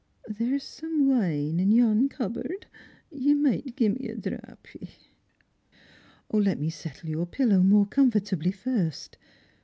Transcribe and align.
There's 0.27 0.63
some 0.63 1.07
wine 1.09 1.59
in 1.59 1.71
yon 1.71 2.09
cupboard; 2.09 2.65
you 3.11 3.35
might 3.35 3.75
gie 3.75 3.89
me 3.89 4.09
a 4.09 4.15
drappie."" 4.15 4.89
Let 6.47 6.59
me 6.59 6.71
settle 6.71 7.11
your 7.11 7.27
pillow 7.27 7.61
more 7.61 7.85
comfortably 7.85 8.51
first." 8.51 9.19